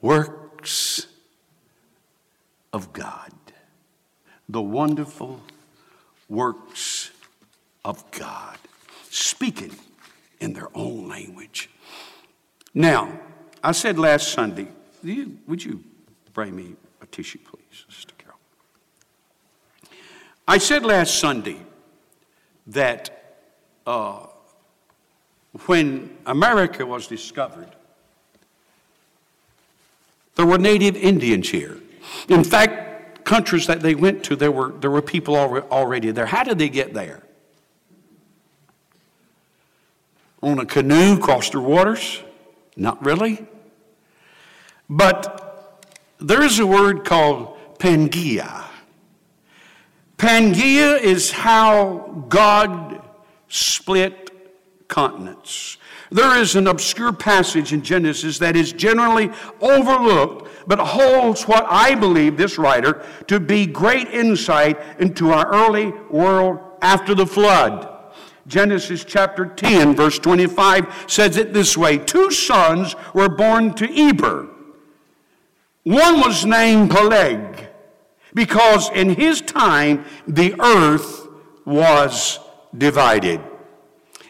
[0.00, 1.07] works
[2.78, 3.32] of God.
[4.48, 5.40] The wonderful
[6.28, 7.10] works
[7.84, 8.56] of God.
[9.10, 9.74] Speaking
[10.38, 11.70] in their own language.
[12.72, 13.18] Now,
[13.64, 14.68] I said last Sunday,
[15.48, 15.82] would you
[16.32, 18.38] bring me a tissue, please, Sister Carol?
[20.46, 21.60] I said last Sunday
[22.68, 23.40] that
[23.88, 24.26] uh,
[25.66, 27.74] when America was discovered,
[30.36, 31.78] there were native Indians here.
[32.28, 36.26] In fact, countries that they went to, there were, there were people already there.
[36.26, 37.22] How did they get there?
[40.42, 42.22] On a canoe across the waters?
[42.76, 43.46] Not really.
[44.88, 45.84] But
[46.18, 48.64] there is a word called Pangaea.
[50.16, 53.02] Pangaea is how God
[53.48, 54.27] split
[54.88, 55.76] continents.
[56.10, 61.94] There is an obscure passage in Genesis that is generally overlooked, but holds what I
[61.94, 67.94] believe this writer to be great insight into our early world after the flood.
[68.46, 74.48] Genesis chapter 10, verse 25 says it this way Two sons were born to Eber.
[75.84, 77.68] One was named Peleg,
[78.34, 81.26] because in his time the earth
[81.66, 82.40] was
[82.76, 83.40] divided.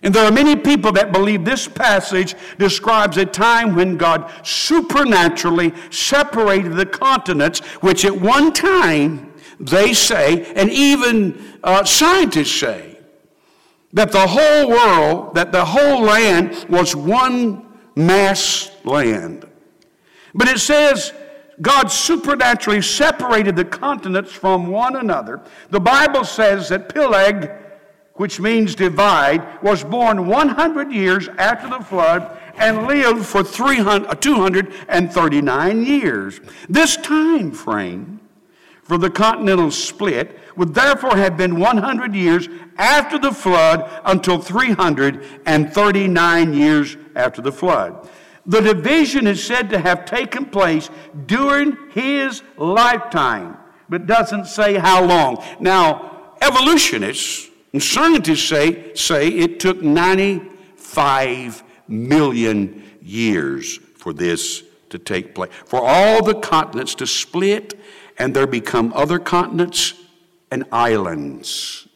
[0.03, 5.73] And there are many people that believe this passage describes a time when God supernaturally
[5.91, 12.99] separated the continents, which at one time they say, and even uh, scientists say,
[13.93, 19.49] that the whole world, that the whole land was one mass land.
[20.35, 21.13] But it says
[21.61, 25.41] God supernaturally separated the continents from one another.
[25.71, 27.51] The Bible says that Peleg
[28.19, 34.15] which means divide, was born 100 years after the flood and lived for 300, uh,
[34.15, 36.41] 239 years.
[36.69, 38.21] This time frame
[38.83, 46.55] for the continental split would therefore have been 100 years after the flood until 339
[46.55, 48.09] years after the flood.
[48.47, 50.91] The division is said to have taken place
[51.27, 53.57] during his lifetime,
[53.89, 55.45] but doesn't say how long.
[55.61, 65.33] Now, evolutionists and scientists say, say it took 95 million years for this to take
[65.33, 67.79] place, for all the continents to split
[68.19, 69.95] and there become other continents
[70.51, 71.87] and islands.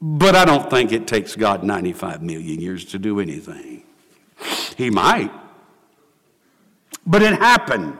[0.00, 3.84] But I don't think it takes God 95 million years to do anything.
[4.76, 5.30] He might.
[7.06, 7.98] But it happened.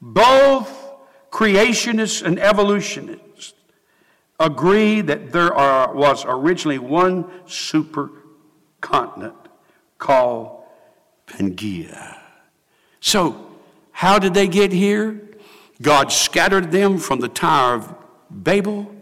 [0.00, 0.68] Both
[1.30, 3.20] creationists and evolutionists
[4.40, 9.34] agree that there are, was originally one supercontinent
[9.98, 10.64] called
[11.26, 12.18] Pangaea.
[13.00, 13.46] So,
[13.92, 15.20] how did they get here?
[15.82, 17.94] God scattered them from the Tower of
[18.30, 18.94] Babel.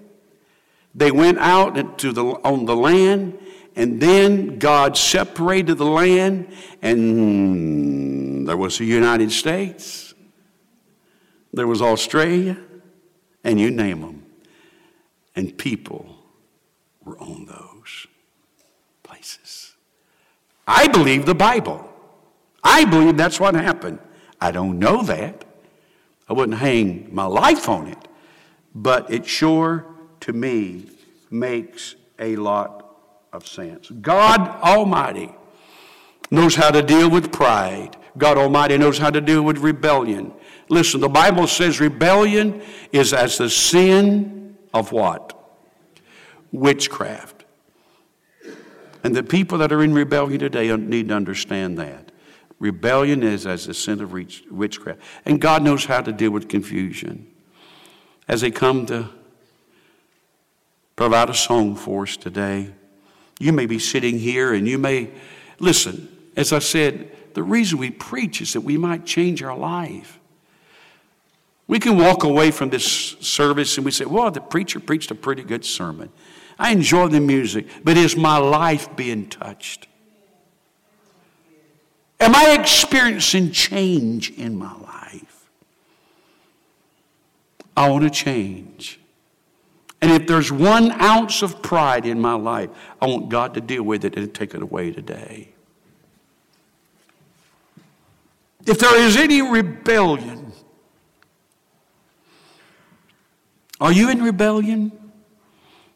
[0.95, 3.39] They went out into the, on the land,
[3.76, 10.14] and then God separated the land, and there was the United States,
[11.53, 12.59] there was Australia,
[13.45, 14.17] and you name them.
[15.39, 16.16] And people
[17.05, 18.09] were on those
[19.05, 19.76] places.
[20.66, 21.89] I believe the Bible.
[22.64, 24.01] I believe that's what happened.
[24.41, 25.45] I don't know that.
[26.28, 28.09] I wouldn't hang my life on it.
[28.74, 29.86] But it sure,
[30.22, 30.91] to me,
[31.30, 32.97] makes a lot
[33.32, 33.91] of sense.
[33.91, 35.32] God Almighty
[36.32, 37.97] knows how to deal with pride.
[38.18, 40.32] God Almighty knows how to deal with rebellion.
[40.68, 42.61] Listen, the Bible says rebellion
[42.91, 44.39] is as the sin
[44.72, 45.34] of what?
[46.52, 47.44] Witchcraft.
[49.04, 52.12] And the people that are in rebellion today need to understand that.
[52.58, 54.12] Rebellion is as the sin of
[54.50, 55.00] witchcraft.
[55.24, 57.26] And God knows how to deal with confusion.
[58.26, 59.08] As they come to
[60.96, 62.72] provide a song for us today,
[63.38, 65.12] you may be sitting here and you may,
[65.60, 70.17] listen, as I said, the reason we preach is that we might change our life.
[71.68, 75.14] We can walk away from this service and we say, well, the preacher preached a
[75.14, 76.10] pretty good sermon.
[76.58, 79.86] I enjoy the music, but is my life being touched?
[82.18, 85.48] Am I experiencing change in my life?
[87.76, 88.98] I want to change.
[90.00, 93.82] And if there's one ounce of pride in my life, I want God to deal
[93.82, 95.50] with it and take it away today.
[98.66, 100.52] If there is any rebellion,
[103.80, 104.92] are you in rebellion?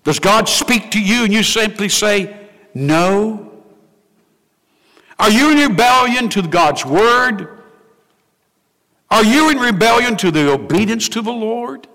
[0.05, 2.37] Does God speak to you and you simply say,
[2.75, 3.53] no?
[5.19, 7.63] Are you in rebellion to God's word?
[9.11, 11.87] Are you in rebellion to the obedience to the Lord?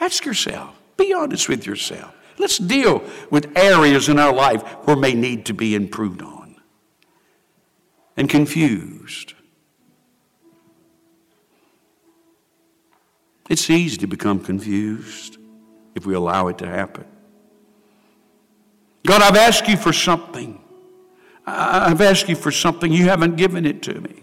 [0.00, 0.76] Ask yourself.
[0.96, 2.14] Be honest with yourself.
[2.38, 6.56] Let's deal with areas in our life where may need to be improved on
[8.16, 9.34] and confused.
[13.48, 15.38] It's easy to become confused
[15.94, 17.04] if we allow it to happen.
[19.06, 20.60] God, I've asked you for something.
[21.46, 24.22] I've asked you for something, you haven't given it to me.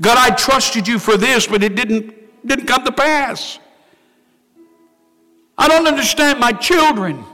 [0.00, 3.58] God, I trusted you for this, but it didn't, didn't come to pass.
[5.58, 7.24] I don't understand my children.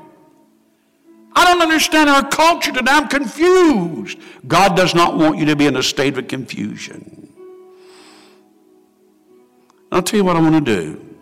[1.34, 2.90] I don't understand our culture today.
[2.90, 4.18] I'm confused.
[4.46, 7.27] God does not want you to be in a state of confusion.
[9.90, 11.16] I'll tell you what I want to do.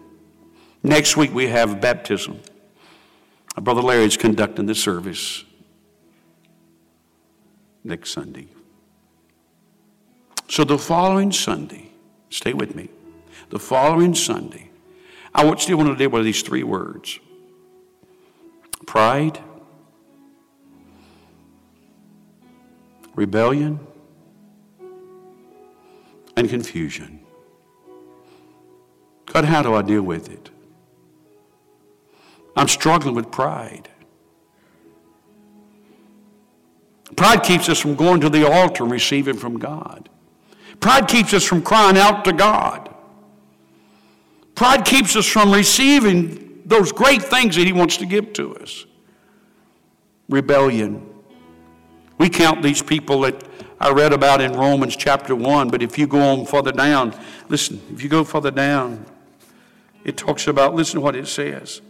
[0.83, 2.41] Next week we have baptism.
[3.61, 5.45] Brother Larry is conducting the service
[7.83, 8.49] next Sunday.
[10.49, 11.91] So the following Sunday,
[12.31, 12.89] stay with me.
[13.51, 14.71] The following Sunday,
[15.35, 17.19] I want you to deal with these three words
[18.87, 19.41] pride,
[23.15, 23.81] rebellion,
[26.37, 27.16] and confusion.
[29.37, 30.49] God, how do I deal with it?
[32.57, 33.87] I'm struggling with pride.
[37.17, 40.09] Pride keeps us from going to the altar and receiving from God.
[40.81, 42.89] Pride keeps us from crying out to God.
[44.55, 48.87] Pride keeps us from receiving those great things that He wants to give to us.
[50.31, 51.07] Rebellion.
[52.17, 53.45] We count these people that
[53.79, 57.15] I read about in Romans chapter 1, but if you go on further down,
[57.51, 59.05] listen, if you go further down,
[60.07, 61.83] it talks about, listen to what it says.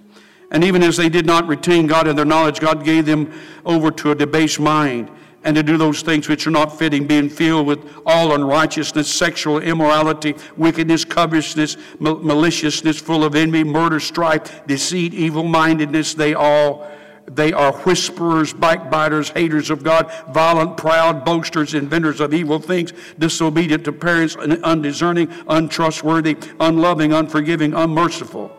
[0.50, 3.30] And even as they did not retain God in their knowledge, God gave them
[3.66, 5.10] over to a debased mind
[5.44, 9.58] and to do those things which are not fitting, being filled with all unrighteousness, sexual
[9.58, 16.14] immorality, wickedness, covetousness, maliciousness, full of envy, murder, strife, deceit, evil mindedness.
[16.14, 16.90] They all
[17.26, 23.84] they are whisperers, backbiters, haters of God, violent, proud, boasters, inventors of evil things, disobedient
[23.84, 28.56] to parents, undiscerning, untrustworthy, unloving, unforgiving, unmerciful.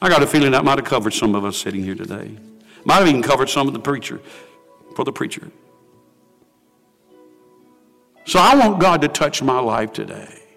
[0.00, 2.36] I got a feeling that might have covered some of us sitting here today.
[2.84, 4.20] Might have even covered some of the preacher,
[4.94, 5.50] for the preacher.
[8.26, 10.47] So I want God to touch my life today.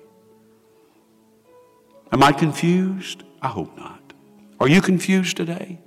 [2.12, 3.24] Am I confused?
[3.42, 4.14] I hope not.
[4.60, 5.80] Are you confused today?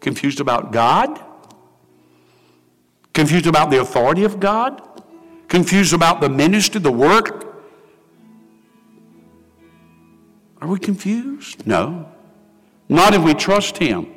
[0.00, 1.20] Confused about God?
[3.12, 4.80] Confused about the authority of God?
[5.48, 7.54] Confused about the ministry, the work?
[10.60, 11.66] Are we confused?
[11.66, 12.10] No.
[12.88, 14.08] Not if we trust Him.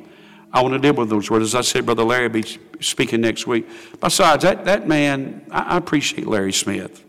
[0.52, 1.44] I want to deal with those words.
[1.44, 3.68] As I said, Brother Larry will be speaking next week.
[4.00, 7.04] Besides, that, that man, I, I appreciate Larry Smith.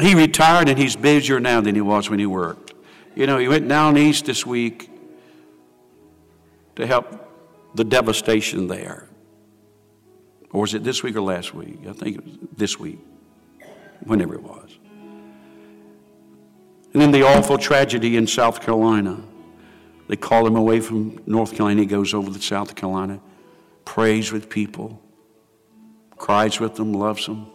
[0.00, 2.74] He retired and he's busier now than he was when he worked.
[3.14, 4.90] You know, he went down east this week
[6.76, 7.28] to help
[7.74, 9.08] the devastation there.
[10.52, 11.78] Or was it this week or last week?
[11.88, 12.98] I think it was this week,
[14.04, 14.78] whenever it was.
[16.92, 19.22] And then the awful tragedy in South Carolina.
[20.08, 21.82] They call him away from North Carolina.
[21.82, 23.20] He goes over to South Carolina,
[23.84, 25.00] prays with people,
[26.16, 27.46] cries with them, loves them.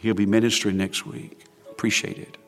[0.00, 1.44] He'll be ministering next week.
[1.70, 2.38] Appreciate it.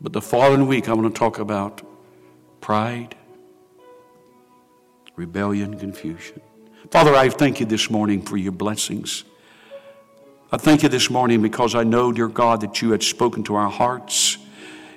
[0.00, 1.82] But the following week, I want to talk about
[2.62, 3.14] pride,
[5.16, 6.40] rebellion, confusion.
[6.90, 9.24] Father, I thank you this morning for your blessings.
[10.50, 13.54] I thank you this morning because I know, dear God, that you had spoken to
[13.54, 14.38] our hearts.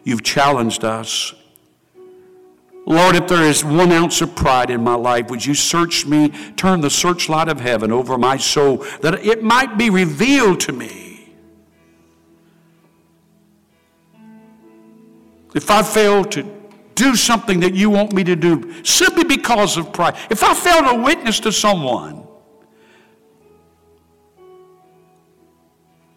[0.05, 1.33] You've challenged us.
[2.85, 6.29] Lord, if there is one ounce of pride in my life, would you search me,
[6.55, 11.33] turn the searchlight of heaven over my soul, that it might be revealed to me?
[15.55, 16.43] If I fail to
[16.93, 20.83] do something that you want me to do simply because of pride, if I fail
[20.83, 22.27] to witness to someone,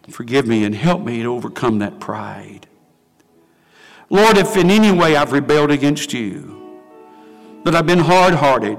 [0.09, 2.67] forgive me and help me to overcome that pride.
[4.11, 6.58] Lord, if in any way I've rebelled against you,
[7.63, 8.77] that I've been hard hearted,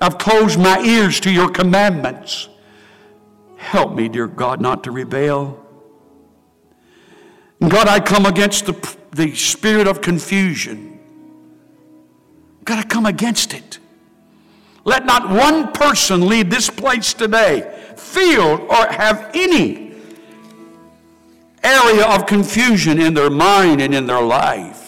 [0.00, 2.48] I've closed my ears to your commandments,
[3.56, 5.62] help me, dear God, not to rebel.
[7.60, 11.00] God, I come against the, the spirit of confusion.
[12.64, 13.78] God, I come against it.
[14.84, 19.94] Let not one person leave this place today, feel or have any
[21.64, 24.85] area of confusion in their mind and in their life.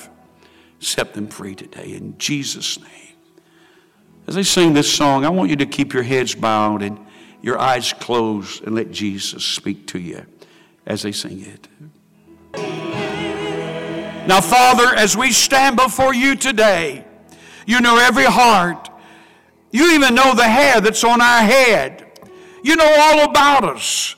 [0.81, 3.17] Set them free today in Jesus' name.
[4.27, 6.99] As I sing this song, I want you to keep your heads bowed and
[7.41, 10.27] your eyes closed and let Jesus speak to you
[10.87, 11.69] as they sing it.
[14.29, 17.07] Now, Father, as we stand before you today,
[17.67, 18.91] you know every heart.
[19.71, 22.05] You even know the hair that's on our head.
[22.63, 24.17] You know all about us.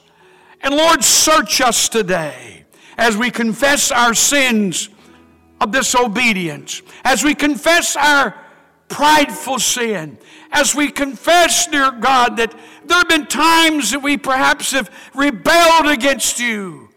[0.60, 2.64] And Lord, search us today
[2.98, 4.88] as we confess our sins
[5.60, 8.34] of disobedience, as we confess our
[8.88, 10.18] prideful sin,
[10.50, 12.52] as we confess, dear God, that
[12.84, 16.88] there have been times that we perhaps have rebelled against you.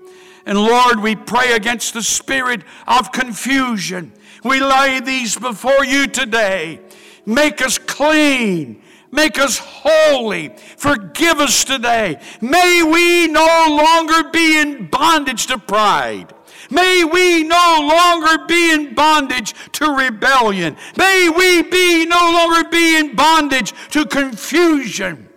[0.45, 4.11] And Lord, we pray against the spirit of confusion.
[4.43, 6.82] We lay these before you today.
[7.26, 8.82] Make us clean.
[9.11, 10.49] Make us holy.
[10.78, 12.20] Forgive us today.
[12.41, 16.34] May we no longer be in bondage to pride.
[16.74, 20.76] May we no longer be in bondage to rebellion.
[20.97, 25.30] May we be no longer be in bondage to confusion,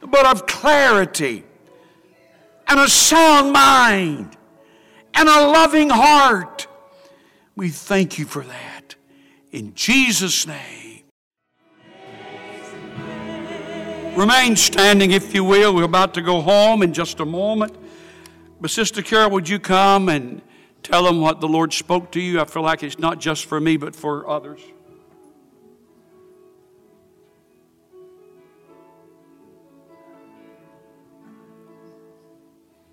[0.00, 1.44] but of clarity
[2.66, 4.36] and a sound mind
[5.14, 6.66] and a loving heart.
[7.54, 8.96] We thank you for that.
[9.52, 11.02] In Jesus' name.
[14.16, 15.74] Remain standing, if you will.
[15.74, 17.76] We're about to go home in just a moment.
[18.60, 20.42] But, Sister Carol, would you come and
[20.82, 22.40] tell them what the Lord spoke to you?
[22.40, 24.60] I feel like it's not just for me, but for others.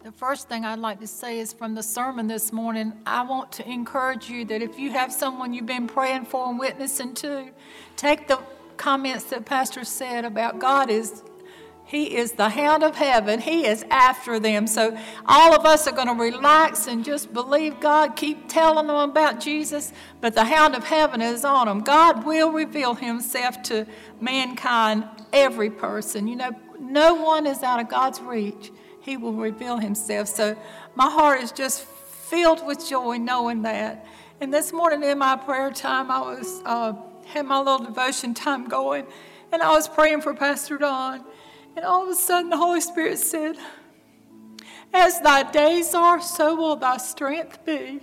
[0.04, 3.52] The first thing I'd like to say is from the sermon this morning, I want
[3.54, 7.50] to encourage you that if you have someone you've been praying for and witnessing to,
[7.96, 8.40] take the
[8.78, 11.22] comments that Pastor said about God is
[11.90, 13.40] he is the hound of heaven.
[13.40, 14.68] He is after them.
[14.68, 19.10] So all of us are going to relax and just believe God, keep telling them
[19.10, 21.80] about Jesus, but the hound of heaven is on them.
[21.80, 23.88] God will reveal himself to
[24.22, 26.28] mankind, every person.
[26.28, 28.72] You know, no one is out of God's reach.
[29.02, 30.28] He will reveal himself.
[30.28, 30.56] So
[30.94, 34.06] my heart is just filled with joy knowing that.
[34.42, 36.94] And this morning in my prayer time, I was uh,
[37.26, 39.08] had my little devotion time going,
[39.52, 41.26] and I was praying for Pastor Don.
[41.80, 43.56] And all of a sudden, the Holy Spirit said,
[44.94, 48.02] As thy days are, so will thy strength be.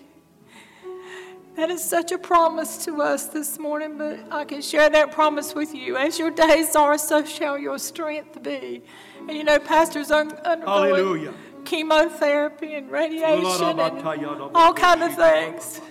[1.56, 5.54] That is such a promise to us this morning, but I can share that promise
[5.54, 5.98] with you.
[5.98, 8.82] As your days are, so shall your strength be.
[9.18, 11.34] And you know, pastors are undergoing Hallelujah.
[11.66, 14.08] chemotherapy and radiation and
[14.54, 15.82] all kind of things.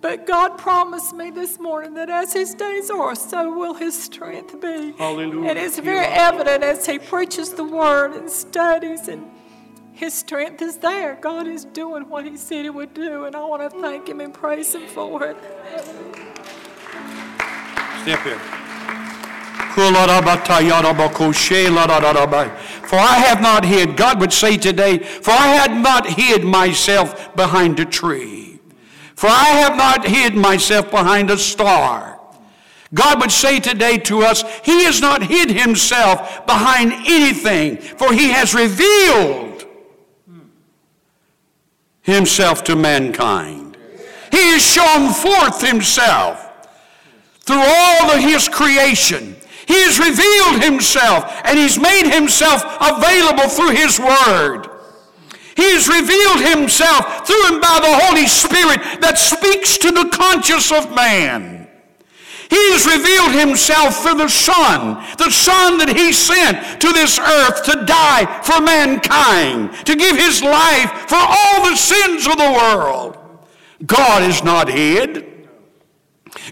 [0.00, 4.60] But God promised me this morning that as his days are, so will his strength
[4.60, 4.92] be.
[4.92, 5.48] Hallelujah.
[5.50, 9.26] And it's very evident as he preaches the word and studies, and
[9.92, 11.18] his strength is there.
[11.20, 14.20] God is doing what he said he would do, and I want to thank him
[14.20, 15.36] and praise him for it.
[18.02, 18.38] Step here.
[19.74, 19.82] For
[22.96, 27.80] I have not hid, God would say today, for I had not hid myself behind
[27.80, 28.45] a tree.
[29.16, 32.20] For I have not hid myself behind a star.
[32.92, 38.28] God would say today to us, He has not hid Himself behind anything, for He
[38.28, 39.64] has revealed
[42.02, 43.78] Himself to mankind.
[44.30, 46.68] He has shown forth Himself
[47.40, 49.34] through all of His creation.
[49.66, 54.75] He has revealed Himself and He's made Himself available through His Word.
[55.56, 60.70] He has revealed Himself through and by the Holy Spirit that speaks to the conscience
[60.70, 61.56] of man.
[62.48, 67.64] He has revealed himself through the Son, the Son that he sent to this earth
[67.64, 73.18] to die for mankind, to give his life for all the sins of the world.
[73.84, 75.48] God is not hid.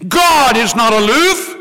[0.08, 1.54] God is not aloof.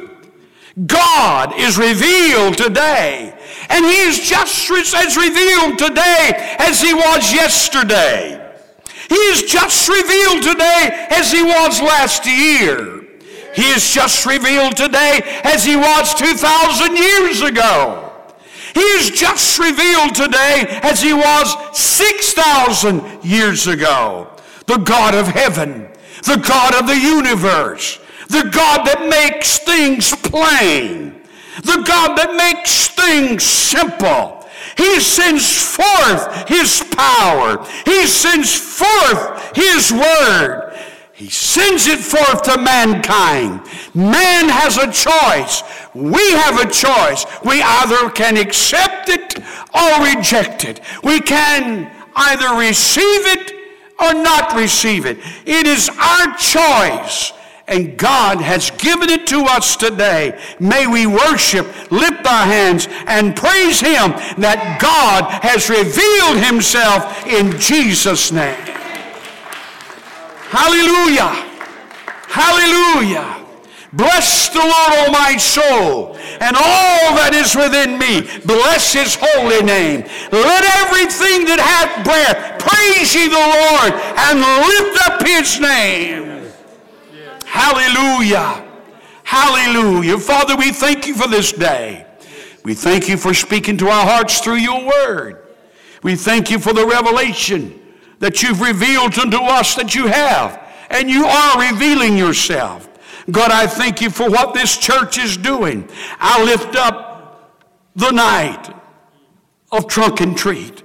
[0.88, 3.38] God is revealed today.
[3.70, 8.40] And he is just as revealed today as he was yesterday.
[9.10, 13.04] He is just revealed today as he was last year.
[13.56, 18.12] He is just revealed today as he was 2,000 years ago.
[18.74, 24.30] He is just revealed today as he was 6,000 years ago.
[24.66, 25.90] The God of heaven,
[26.24, 28.00] the God of the universe,
[28.30, 31.22] the God that makes things plain,
[31.62, 34.48] the God that makes things simple.
[34.78, 37.66] He sends forth His power.
[37.86, 40.74] He sends forth His word.
[41.14, 43.62] He sends it forth to mankind.
[43.94, 45.62] Man has a choice.
[45.94, 47.26] We have a choice.
[47.46, 49.38] We either can accept it
[49.74, 50.82] or reject it.
[51.04, 53.54] We can either receive it
[54.00, 55.20] or not receive it.
[55.46, 57.32] It is our choice.
[57.74, 60.40] And God has given it to us today.
[60.60, 67.58] May we worship, lift our hands, and praise Him that God has revealed Himself in
[67.60, 68.54] Jesus' name.
[70.54, 71.34] Hallelujah.
[72.30, 73.42] Hallelujah.
[73.92, 78.22] Bless the Lord, O my soul, and all that is within me.
[78.46, 80.06] Bless his holy name.
[80.30, 86.33] Let everything that hath breath praise ye the Lord and lift up his name.
[87.54, 88.68] Hallelujah.
[89.24, 90.18] Hallelujah.
[90.18, 92.04] Father, we thank you for this day.
[92.64, 95.46] We thank you for speaking to our hearts through your word.
[96.02, 97.80] We thank you for the revelation
[98.18, 100.68] that you've revealed unto us that you have.
[100.90, 102.90] And you are revealing yourself.
[103.30, 105.88] God, I thank you for what this church is doing.
[106.20, 107.62] I lift up
[107.96, 108.74] the night
[109.72, 110.82] of trunk and treat,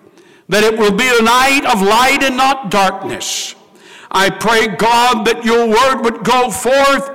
[0.50, 3.54] that it will be a night of light and not darkness.
[4.10, 7.10] I pray, God, that your word would go forth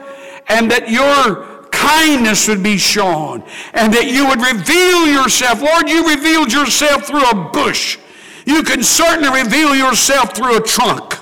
[0.48, 5.62] and that your kindness would be shown and that you would reveal yourself.
[5.62, 7.98] Lord, you revealed yourself through a bush.
[8.46, 11.18] You can certainly reveal yourself through a trunk.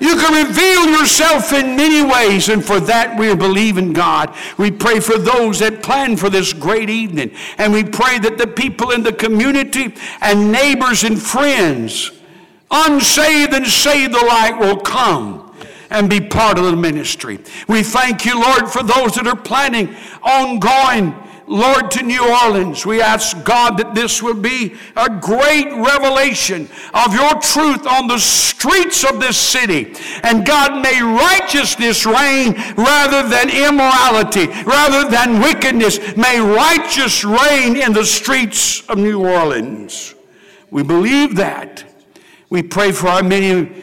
[0.00, 4.34] You can reveal yourself in many ways, and for that we believe in God.
[4.58, 8.48] We pray for those that plan for this great evening, and we pray that the
[8.48, 12.10] people in the community and neighbors and friends,
[12.72, 15.54] unsaved and saved alike, will come
[15.90, 17.38] and be part of the ministry.
[17.68, 21.14] We thank you, Lord, for those that are planning ongoing
[21.46, 22.86] Lord, to New Orleans.
[22.86, 28.18] We ask God that this will be a great revelation of your truth on the
[28.18, 29.94] streets of this city.
[30.22, 36.16] And God, may righteousness reign rather than immorality, rather than wickedness.
[36.16, 40.14] May righteous reign in the streets of New Orleans.
[40.70, 41.84] We believe that.
[42.52, 43.82] We pray for our many,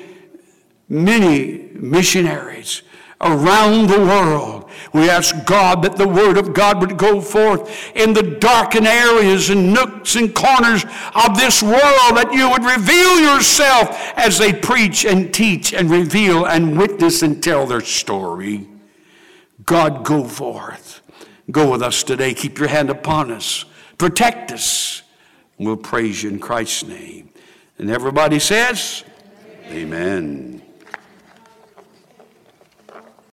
[0.88, 2.84] many missionaries
[3.20, 8.13] around the world we ask God that the Word of God would go forth in
[8.13, 13.89] the darkened areas and nooks and corners of this world, that you would reveal yourself
[14.15, 18.67] as they preach and teach and reveal and witness and tell their story.
[19.65, 21.01] God, go forth.
[21.49, 22.36] Go with us today.
[22.36, 23.65] Keep your hand upon us.
[23.97, 25.01] Protect us.
[25.57, 27.28] We'll praise you in Christ's name.
[27.80, 29.03] And everybody says,
[29.67, 30.61] Amen.
[30.61, 30.68] Amen.